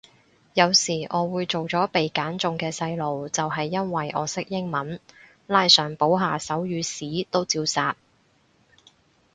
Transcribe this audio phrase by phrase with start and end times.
[0.55, 4.99] 有時我會做咗被揀中嘅細路就係因為我識英文，
[5.45, 7.95] 拉上補下手語屎都照殺